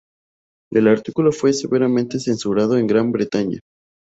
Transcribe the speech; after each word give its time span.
El 0.71 0.87
artículo 0.87 1.31
fue 1.31 1.53
severamente 1.53 2.19
censurado 2.19 2.75
en 2.75 2.87
Gran 2.87 3.11
Bretaña. 3.11 3.59